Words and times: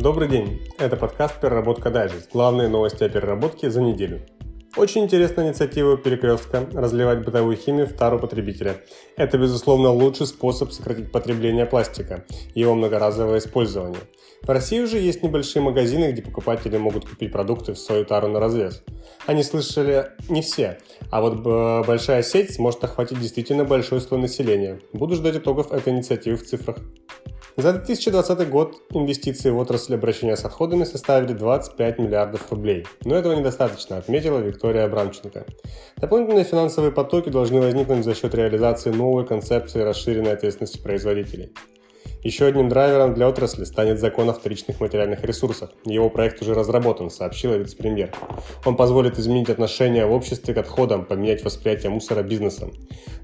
Добрый 0.00 0.28
день, 0.28 0.60
это 0.78 0.96
подкаст 0.96 1.40
«Переработка 1.40 1.90
Дайджест». 1.90 2.30
Главные 2.32 2.68
новости 2.68 3.02
о 3.02 3.08
переработке 3.08 3.68
за 3.68 3.82
неделю. 3.82 4.20
Очень 4.76 5.02
интересная 5.02 5.48
инициатива 5.48 5.96
перекрестка– 5.96 6.68
разливать 6.72 7.24
бытовую 7.24 7.56
химию 7.56 7.88
в 7.88 7.94
тару 7.94 8.20
потребителя. 8.20 8.76
Это, 9.16 9.38
безусловно, 9.38 9.90
лучший 9.90 10.28
способ 10.28 10.70
сократить 10.70 11.10
потребление 11.10 11.66
пластика 11.66 12.24
и 12.54 12.60
его 12.60 12.76
многоразовое 12.76 13.38
использование. 13.38 13.98
В 14.42 14.50
России 14.50 14.78
уже 14.78 14.98
есть 14.98 15.24
небольшие 15.24 15.62
магазины, 15.62 16.12
где 16.12 16.22
покупатели 16.22 16.76
могут 16.76 17.08
купить 17.08 17.32
продукты 17.32 17.72
в 17.72 17.78
свою 17.78 18.04
тару 18.04 18.28
на 18.28 18.38
развес. 18.38 18.84
Они 19.26 19.42
слышали 19.42 20.10
не 20.28 20.42
все, 20.42 20.78
а 21.10 21.20
вот 21.20 21.40
большая 21.84 22.22
сеть 22.22 22.54
сможет 22.54 22.84
охватить 22.84 23.18
действительно 23.18 23.64
большой 23.64 24.00
слой 24.00 24.20
населения. 24.20 24.78
Буду 24.92 25.16
ждать 25.16 25.38
итогов 25.38 25.72
этой 25.72 25.92
инициативы 25.92 26.36
в 26.36 26.44
цифрах. 26.44 26.76
За 27.58 27.72
2020 27.72 28.48
год 28.50 28.82
инвестиции 28.90 29.50
в 29.50 29.58
отрасль 29.58 29.96
обращения 29.96 30.36
с 30.36 30.44
отходами 30.44 30.84
составили 30.84 31.32
25 31.32 31.98
миллиардов 31.98 32.52
рублей. 32.52 32.86
Но 33.04 33.16
этого 33.16 33.32
недостаточно, 33.32 33.96
отметила 33.96 34.38
Виктория 34.38 34.84
Абрамченко. 34.84 35.44
Дополнительные 35.96 36.44
финансовые 36.44 36.92
потоки 36.92 37.30
должны 37.30 37.60
возникнуть 37.60 38.04
за 38.04 38.14
счет 38.14 38.32
реализации 38.36 38.90
новой 38.90 39.26
концепции 39.26 39.80
расширенной 39.80 40.34
ответственности 40.34 40.80
производителей. 40.80 41.52
Еще 42.22 42.46
одним 42.46 42.68
драйвером 42.68 43.14
для 43.14 43.28
отрасли 43.28 43.64
станет 43.64 44.00
закон 44.00 44.28
о 44.28 44.32
вторичных 44.32 44.80
материальных 44.80 45.24
ресурсах. 45.24 45.70
Его 45.84 46.10
проект 46.10 46.42
уже 46.42 46.52
разработан, 46.52 47.10
сообщила 47.10 47.54
вице-премьер. 47.54 48.10
Он 48.64 48.76
позволит 48.76 49.18
изменить 49.18 49.50
отношение 49.50 50.04
в 50.04 50.12
обществе 50.12 50.52
к 50.52 50.58
отходам, 50.58 51.04
поменять 51.04 51.44
восприятие 51.44 51.90
мусора 51.90 52.22
бизнесом. 52.22 52.72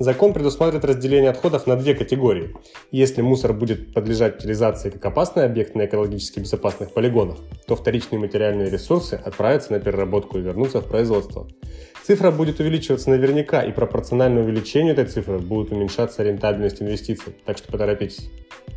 Закон 0.00 0.32
предусматривает 0.32 0.84
разделение 0.84 1.30
отходов 1.30 1.68
на 1.68 1.76
две 1.76 1.94
категории. 1.94 2.56
Если 2.90 3.22
мусор 3.22 3.52
будет 3.52 3.94
подлежать 3.94 4.38
утилизации 4.38 4.90
как 4.90 5.04
опасный 5.04 5.44
объект 5.44 5.76
на 5.76 5.86
экологически 5.86 6.40
безопасных 6.40 6.92
полигонах, 6.92 7.38
то 7.66 7.76
вторичные 7.76 8.18
материальные 8.18 8.70
ресурсы 8.70 9.14
отправятся 9.14 9.72
на 9.72 9.78
переработку 9.78 10.38
и 10.38 10.42
вернутся 10.42 10.80
в 10.80 10.88
производство. 10.88 11.46
Цифра 12.02 12.32
будет 12.32 12.58
увеличиваться 12.58 13.10
наверняка, 13.10 13.62
и 13.62 13.72
пропорционально 13.72 14.40
увеличению 14.40 14.94
этой 14.94 15.04
цифры 15.04 15.38
будет 15.38 15.70
уменьшаться 15.70 16.24
рентабельность 16.24 16.82
инвестиций, 16.82 17.34
так 17.44 17.58
что 17.58 17.70
поторопитесь. 17.70 18.30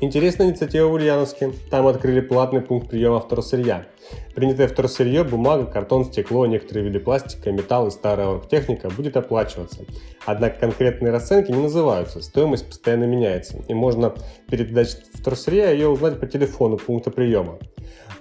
Интересная 0.00 0.46
инициатива 0.46 0.86
в 0.86 0.92
Ульяновске. 0.92 1.52
Там 1.70 1.88
открыли 1.88 2.20
платный 2.20 2.60
пункт 2.60 2.88
приема 2.88 3.18
второсырья. 3.18 3.88
Принятое 4.32 4.68
второсырье, 4.68 5.24
бумага, 5.24 5.66
картон, 5.66 6.04
стекло, 6.04 6.46
некоторые 6.46 6.84
виды 6.84 7.00
пластика, 7.00 7.50
металл 7.50 7.88
и 7.88 7.90
старая 7.90 8.28
оргтехника 8.28 8.90
будет 8.90 9.16
оплачиваться. 9.16 9.80
Однако 10.24 10.60
конкретные 10.60 11.10
расценки 11.10 11.50
не 11.50 11.60
называются, 11.60 12.22
стоимость 12.22 12.68
постоянно 12.68 13.04
меняется, 13.04 13.60
и 13.66 13.74
можно 13.74 14.14
перед 14.48 14.72
дачей 14.72 14.98
второсырья 15.14 15.72
ее 15.72 15.88
узнать 15.88 16.20
по 16.20 16.26
телефону 16.26 16.76
пункта 16.76 17.10
приема. 17.10 17.58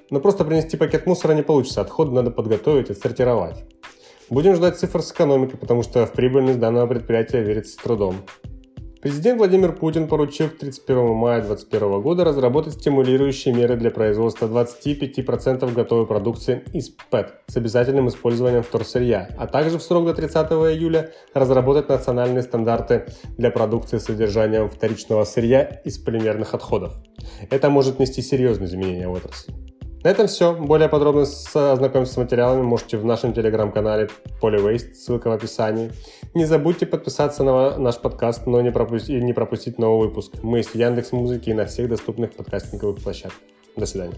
Но 0.09 0.19
просто 0.19 0.45
принести 0.45 0.77
пакет 0.77 1.05
мусора 1.05 1.33
не 1.33 1.43
получится, 1.43 1.81
отходы 1.81 2.11
надо 2.11 2.31
подготовить 2.31 2.89
и 2.89 2.95
сортировать. 2.95 3.63
Будем 4.31 4.55
ждать 4.55 4.79
цифр 4.79 5.03
с 5.03 5.11
экономикой, 5.11 5.57
потому 5.57 5.83
что 5.83 6.07
в 6.07 6.11
прибыльность 6.11 6.59
данного 6.59 6.87
предприятия 6.87 7.43
верится 7.43 7.73
с 7.73 7.75
трудом. 7.75 8.15
Президент 9.01 9.37
Владимир 9.37 9.73
Путин 9.73 10.07
поручил 10.07 10.49
к 10.49 10.57
31 10.57 11.13
мая 11.13 11.41
2021 11.41 12.01
года 12.01 12.23
разработать 12.23 12.73
стимулирующие 12.73 13.53
меры 13.53 13.75
для 13.75 13.91
производства 13.91 14.47
25% 14.47 15.71
готовой 15.71 16.07
продукции 16.07 16.63
из 16.73 16.89
ПЭТ 16.89 17.33
с 17.45 17.57
обязательным 17.57 18.07
использованием 18.07 18.63
вторсырья, 18.63 19.29
а 19.37 19.45
также 19.45 19.77
в 19.77 19.83
срок 19.83 20.05
до 20.05 20.15
30 20.15 20.51
июля 20.73 21.11
разработать 21.35 21.89
национальные 21.89 22.41
стандарты 22.41 23.05
для 23.37 23.51
продукции 23.51 23.99
с 23.99 24.05
содержанием 24.05 24.67
вторичного 24.67 25.25
сырья 25.25 25.61
из 25.85 25.99
полимерных 25.99 26.55
отходов. 26.55 26.95
Это 27.51 27.69
может 27.69 27.99
нести 27.99 28.23
серьезные 28.23 28.67
изменения 28.67 29.07
в 29.07 29.13
отрасли. 29.13 29.66
На 30.07 30.11
этом 30.11 30.27
все. 30.27 30.53
Более 30.53 30.87
подробно 30.87 31.23
ознакомиться 31.23 32.13
с 32.13 32.15
материалами 32.15 32.61
можете 32.61 32.95
в 32.95 33.03
нашем 33.03 33.33
телеграм-канале 33.33 34.09
Polywaste, 34.41 34.93
ссылка 34.93 35.27
в 35.27 35.33
описании. 35.33 35.91
Не 36.33 36.45
забудьте 36.45 36.85
подписаться 36.85 37.43
на 37.43 37.77
наш 37.77 37.97
подкаст, 37.97 38.47
но 38.47 38.61
не, 38.61 38.71
пропусти, 38.71 39.19
не 39.19 39.33
пропустить 39.33 39.77
новый 39.77 40.07
выпуск. 40.07 40.31
Мы 40.43 40.59
есть 40.59 40.69
в 40.69 40.75
Яндекс 40.75 41.11
Музыке 41.11 41.51
и 41.51 41.53
на 41.53 41.65
всех 41.65 41.89
доступных 41.89 42.31
подкастинговых 42.31 43.03
площадках. 43.03 43.41
До 43.75 43.85
свидания. 43.85 44.15